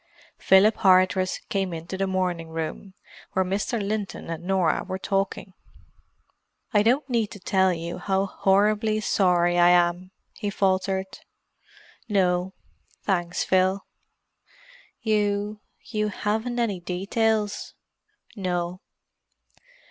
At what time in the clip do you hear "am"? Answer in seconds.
9.69-10.09